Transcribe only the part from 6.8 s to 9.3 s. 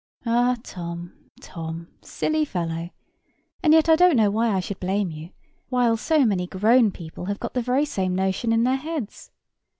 people have got the very same notion in their heads.